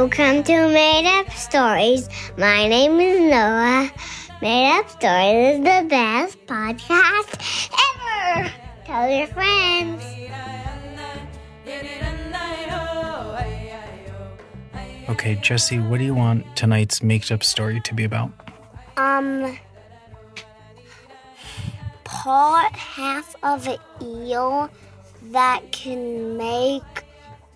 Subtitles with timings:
[0.00, 2.08] Welcome to Made Up Stories.
[2.38, 3.92] My name is Noah.
[4.40, 8.50] Made Up Stories is the best podcast ever.
[8.86, 10.02] Tell your friends.
[15.10, 18.32] Okay, Jesse, what do you want tonight's made up story to be about?
[18.96, 19.58] Um,
[22.04, 24.70] part half of an eel
[25.24, 26.99] that can make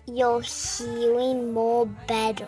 [0.07, 2.47] your hearing more better.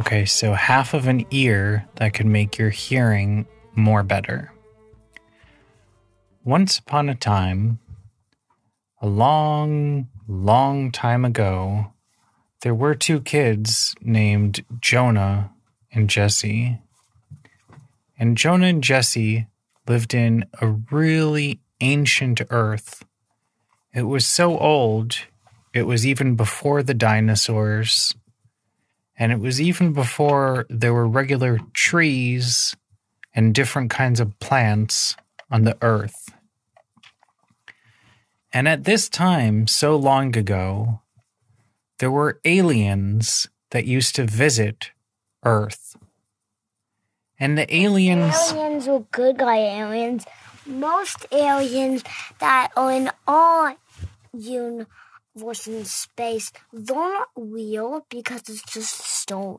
[0.00, 4.52] Okay, so half of an ear that could make your hearing more better.
[6.44, 7.78] Once upon a time,
[9.00, 11.92] a long, long time ago,
[12.62, 15.52] there were two kids named Jonah
[15.92, 16.78] and Jesse.
[18.18, 19.46] And Jonah and Jesse
[19.86, 23.04] lived in a really ancient earth.
[23.92, 25.18] It was so old,
[25.74, 28.14] it was even before the dinosaurs.
[29.18, 32.74] And it was even before there were regular trees
[33.34, 35.16] and different kinds of plants
[35.50, 36.30] on the earth.
[38.52, 41.00] And at this time, so long ago,
[41.98, 44.92] there were aliens that used to visit
[45.44, 45.96] Earth.
[47.38, 48.52] And the aliens.
[48.52, 50.24] Aliens were good guy aliens.
[50.66, 52.04] Most aliens
[52.38, 53.76] that are in our
[54.32, 54.86] universe
[55.36, 59.58] in space, they're not real because it's just a story.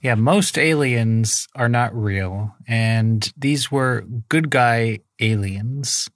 [0.00, 2.54] Yeah, most aliens are not real.
[2.66, 6.08] And these were good guy aliens.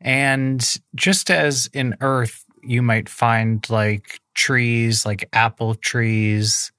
[0.00, 0.62] And
[0.94, 6.72] just as in Earth, you might find like trees, like apple trees,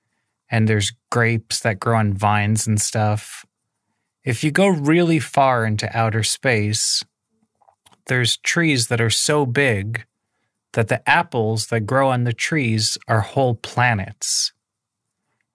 [0.49, 3.45] and there's grapes that grow on vines and stuff.
[4.23, 7.03] If you go really far into outer space,
[8.07, 10.05] there's trees that are so big
[10.75, 14.53] that the apples that grow on the trees are whole planets.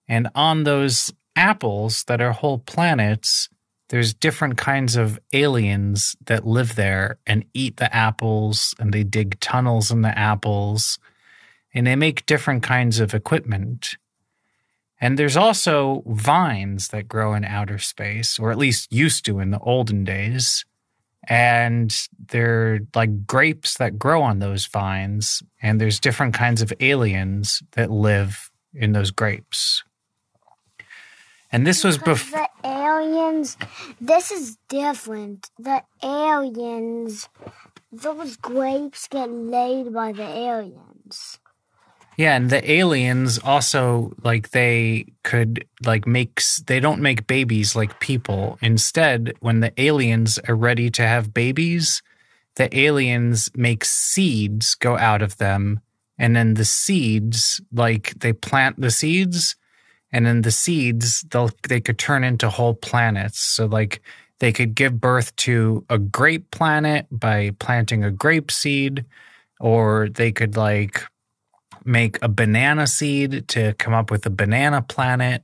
[0.08, 3.48] And on those apples that are whole planets,
[3.90, 9.38] there's different kinds of aliens that live there and eat the apples and they dig
[9.40, 10.98] tunnels in the apples
[11.74, 13.96] and they make different kinds of equipment.
[15.00, 19.50] And there's also vines that grow in outer space, or at least used to in
[19.50, 20.64] the olden days.
[21.28, 21.94] And
[22.28, 25.42] they're like grapes that grow on those vines.
[25.60, 29.84] And there's different kinds of aliens that live in those grapes.
[31.52, 32.48] And this was before.
[32.62, 33.56] The aliens,
[34.00, 35.50] this is different.
[35.58, 37.28] The aliens,
[37.90, 41.39] those grapes get laid by the aliens.
[42.20, 47.98] Yeah, and the aliens also like they could like make they don't make babies like
[47.98, 48.58] people.
[48.60, 52.02] Instead, when the aliens are ready to have babies,
[52.56, 55.80] the aliens make seeds go out of them
[56.18, 59.56] and then the seeds like they plant the seeds
[60.12, 63.38] and then the seeds they'll they could turn into whole planets.
[63.38, 64.02] So like
[64.40, 69.06] they could give birth to a grape planet by planting a grape seed
[69.58, 71.02] or they could like
[71.84, 75.42] make a banana seed to come up with a banana planet.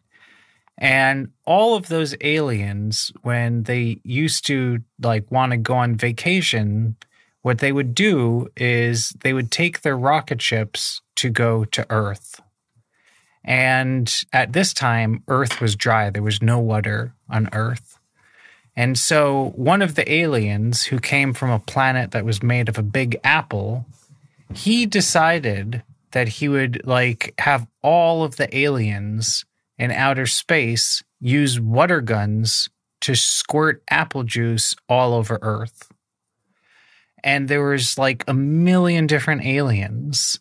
[0.79, 6.97] And all of those aliens, when they used to like want to go on vacation,
[7.43, 12.41] what they would do is they would take their rocket ships to go to Earth.
[13.45, 16.11] And at this time, Earth was dry.
[16.11, 17.99] There was no water on Earth.
[18.75, 22.77] And so one of the aliens who came from a planet that was made of
[22.77, 23.87] a big apple,
[24.53, 29.45] he decided that he would like have all of the aliens
[29.79, 32.69] in outer space use water guns
[33.01, 35.91] to squirt apple juice all over Earth.
[37.23, 40.39] And there was like a million different aliens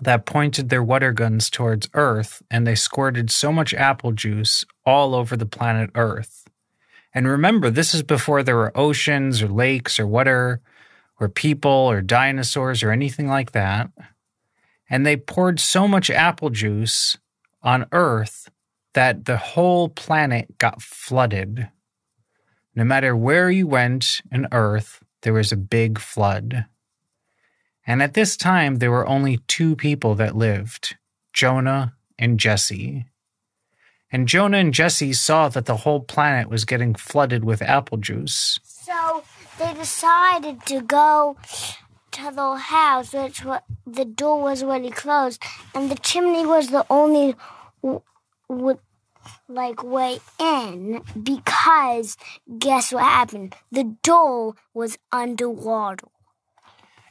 [0.00, 5.14] that pointed their water guns towards Earth and they squirted so much apple juice all
[5.14, 6.48] over the planet Earth.
[7.12, 10.60] And remember, this is before there were oceans or lakes or water
[11.18, 13.90] or people or dinosaurs or anything like that
[14.90, 17.16] and they poured so much apple juice
[17.62, 18.50] on Earth
[18.94, 21.68] that the whole planet got flooded.
[22.74, 26.66] No matter where you went in Earth, there was a big flood.
[27.86, 30.96] And at this time, there were only two people that lived
[31.32, 33.06] Jonah and Jesse.
[34.12, 38.58] And Jonah and Jesse saw that the whole planet was getting flooded with apple juice.
[38.64, 39.22] So
[39.58, 41.36] they decided to go
[42.12, 43.42] to the house, which
[43.86, 45.42] the door was already closed,
[45.74, 47.34] and the chimney was the only
[49.48, 52.16] like way in because
[52.58, 53.54] guess what happened?
[53.70, 56.08] The door was underwater.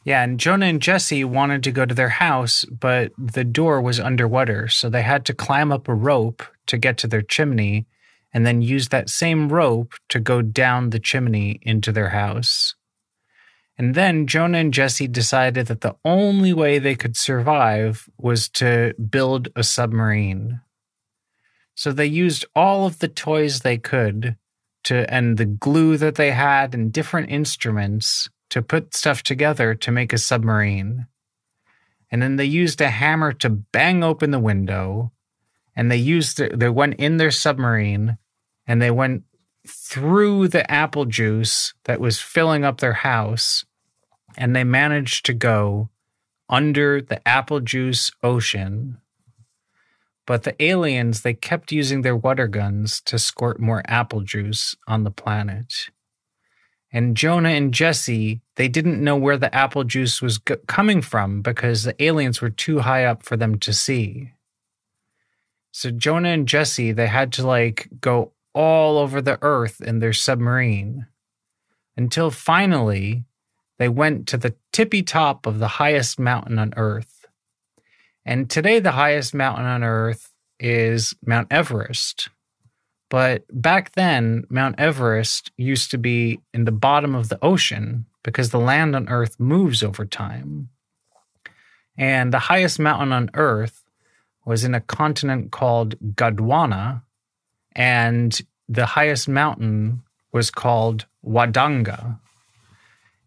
[0.03, 3.99] Yeah, and Jonah and Jesse wanted to go to their house, but the door was
[3.99, 7.85] underwater, so they had to climb up a rope to get to their chimney
[8.33, 12.75] and then use that same rope to go down the chimney into their house.
[13.79, 18.93] And then Jonah and Jesse decided that the only way they could survive was to
[18.95, 20.59] build a submarine.
[21.75, 24.35] So they used all of the toys they could
[24.83, 29.91] to and the glue that they had and different instruments to put stuff together to
[29.91, 31.07] make a submarine.
[32.11, 35.13] And then they used a hammer to bang open the window
[35.73, 38.17] and they used the, they went in their submarine
[38.67, 39.23] and they went
[39.65, 43.63] through the apple juice that was filling up their house
[44.37, 45.89] and they managed to go
[46.49, 48.97] under the apple juice ocean.
[50.25, 55.03] But the aliens, they kept using their water guns to squirt more apple juice on
[55.03, 55.89] the planet.
[56.91, 61.83] And Jonah and Jesse, they didn't know where the apple juice was coming from because
[61.83, 64.33] the aliens were too high up for them to see.
[65.71, 70.13] So Jonah and Jesse, they had to like go all over the earth in their
[70.13, 71.05] submarine
[71.95, 73.25] until finally
[73.79, 77.25] they went to the tippy top of the highest mountain on earth.
[78.25, 82.27] And today, the highest mountain on earth is Mount Everest.
[83.09, 88.51] But back then, Mount Everest used to be in the bottom of the ocean because
[88.51, 90.69] the land on earth moves over time.
[91.97, 93.83] And the highest mountain on earth
[94.45, 97.01] was in a continent called Gondwana,
[97.73, 102.19] and the highest mountain was called Wodonga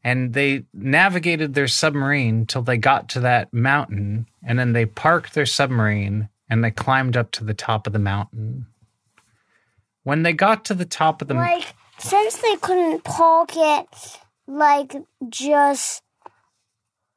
[0.04, 5.34] and they navigated their submarine till they got to that mountain and then they parked
[5.34, 8.66] their submarine and they climbed up to the top of the mountain.
[10.02, 13.86] When they got to the top of the like since they couldn't park it
[14.48, 14.96] like
[15.28, 16.02] just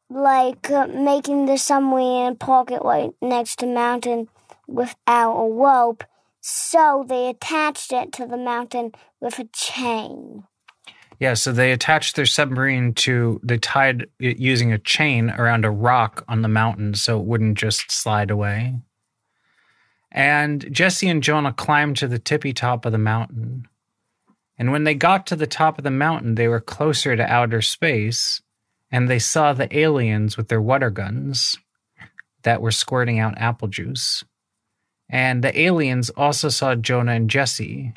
[0.10, 4.30] like uh, making the submarine park it right next to mountain
[4.68, 6.04] without a rope
[6.42, 10.44] so they attached it to the mountain with a chain
[11.20, 15.72] yeah, so they attached their submarine to, they tied it using a chain around a
[15.72, 18.80] rock on the mountain so it wouldn't just slide away.
[20.12, 23.68] And Jesse and Jonah climbed to the tippy top of the mountain.
[24.58, 27.62] And when they got to the top of the mountain, they were closer to outer
[27.62, 28.42] space
[28.92, 31.58] and they saw the aliens with their water guns
[32.44, 34.24] that were squirting out apple juice.
[35.10, 37.94] And the aliens also saw Jonah and Jesse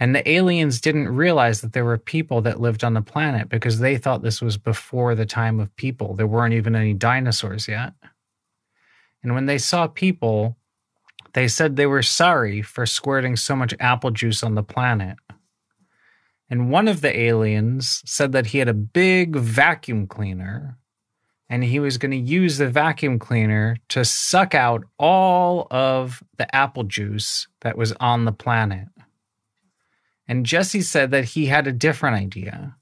[0.00, 3.78] and the aliens didn't realize that there were people that lived on the planet because
[3.78, 6.14] they thought this was before the time of people.
[6.14, 7.92] There weren't even any dinosaurs yet.
[9.22, 10.56] And when they saw people,
[11.34, 15.18] they said they were sorry for squirting so much apple juice on the planet.
[16.48, 20.78] And one of the aliens said that he had a big vacuum cleaner
[21.50, 26.52] and he was going to use the vacuum cleaner to suck out all of the
[26.56, 28.88] apple juice that was on the planet.
[30.30, 32.76] And Jesse said that he had a different idea.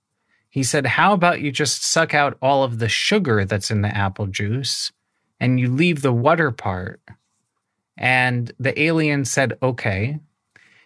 [0.50, 3.89] He said, How about you just suck out all of the sugar that's in the
[3.89, 4.93] apple juice
[5.41, 7.00] and you leave the water part?
[7.97, 10.19] And the alien said, Okay.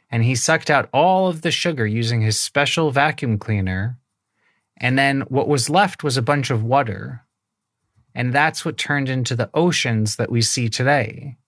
[0.09, 3.98] And he sucked out all of the sugar using his special vacuum cleaner.
[4.77, 7.25] And then what was left was a bunch of water.
[8.15, 11.39] And that's what turned into the oceans that we see today.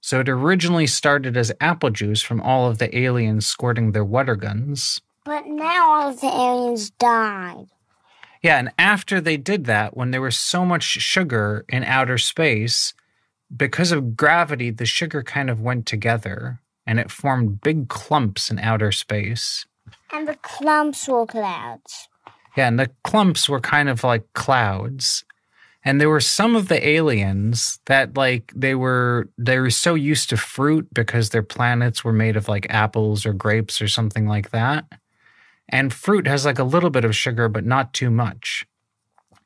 [0.00, 4.36] So it originally started as apple juice from all of the aliens squirting their water
[4.36, 5.00] guns.
[5.24, 7.66] But now all of the aliens died.
[8.42, 12.94] Yeah, and after they did that, when there was so much sugar in outer space,
[13.54, 18.58] because of gravity, the sugar kind of went together and it formed big clumps in
[18.58, 19.66] outer space.
[20.12, 22.08] And the clumps were clouds.
[22.56, 25.24] Yeah, and the clumps were kind of like clouds
[25.88, 30.28] and there were some of the aliens that like they were they were so used
[30.28, 34.50] to fruit because their planets were made of like apples or grapes or something like
[34.50, 34.84] that.
[35.66, 38.66] And fruit has like a little bit of sugar but not too much.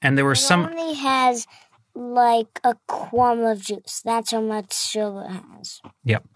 [0.02, 1.46] And there were it some only has
[1.94, 4.02] like a crumb of juice.
[4.04, 5.80] That's how much sugar it has.
[6.02, 6.26] Yep.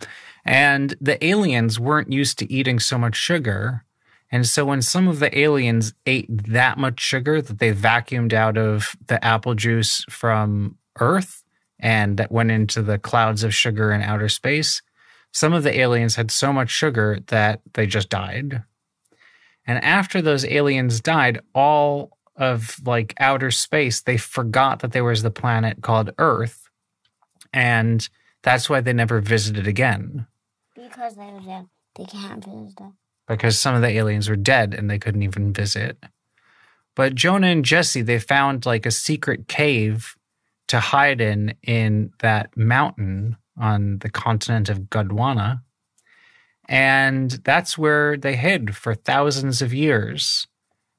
[0.44, 3.84] And the aliens weren't used to eating so much sugar
[4.36, 8.58] and so when some of the aliens ate that much sugar that they vacuumed out
[8.58, 11.42] of the apple juice from Earth
[11.80, 14.82] and that went into the clouds of sugar in outer space,
[15.32, 18.62] some of the aliens had so much sugar that they just died.
[19.66, 25.22] And after those aliens died, all of like outer space, they forgot that there was
[25.22, 26.68] the planet called Earth.
[27.54, 28.06] And
[28.42, 30.26] that's why they never visited again.
[30.74, 31.30] Because they.
[31.96, 32.78] They can't visit
[33.26, 35.98] because some of the aliens were dead and they couldn't even visit.
[36.94, 40.16] But Jonah and Jesse, they found like a secret cave
[40.68, 45.62] to hide in in that mountain on the continent of Gondwana.
[46.68, 50.48] And that's where they hid for thousands of years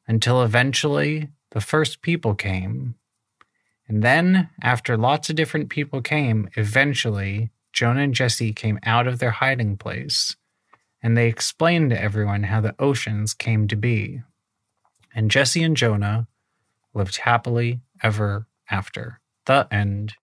[0.08, 2.96] until eventually the first people came.
[3.90, 9.20] And then, after lots of different people came, eventually Jonah and Jesse came out of
[9.20, 10.36] their hiding place
[11.02, 14.22] and they explained to everyone how the oceans came to be.
[15.14, 16.28] And Jesse and Jonah
[16.94, 19.20] lived happily ever after.
[19.46, 20.16] The end.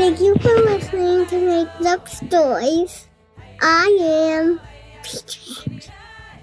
[0.00, 3.08] Thank you for listening to Make Up Stories.
[3.60, 4.60] I am.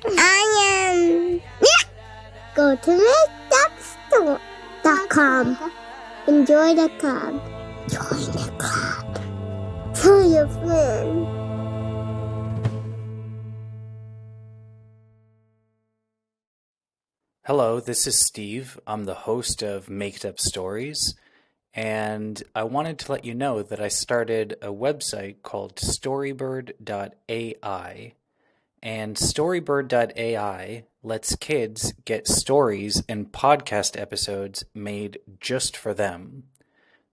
[0.06, 1.42] I am.
[1.62, 1.84] Yeah.
[2.56, 2.92] Go to
[4.84, 5.72] makeupstore.com.
[6.28, 7.42] Enjoy the club.
[7.88, 9.96] Join the club.
[9.96, 11.26] Tell your friends.
[17.46, 18.78] Hello, this is Steve.
[18.86, 21.16] I'm the host of Made Up Stories,
[21.74, 26.74] and I wanted to let you know that I started a website called storybird.ai.
[28.82, 36.44] And storybird.ai lets kids get stories and podcast episodes made just for them.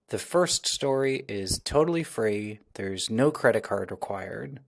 [0.09, 4.61] The first story is totally free, there's no credit card required.